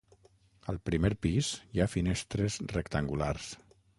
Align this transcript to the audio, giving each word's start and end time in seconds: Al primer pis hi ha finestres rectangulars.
Al 0.71 0.79
primer 0.89 1.11
pis 1.25 1.51
hi 1.75 1.83
ha 1.85 1.89
finestres 1.97 2.57
rectangulars. 2.75 3.53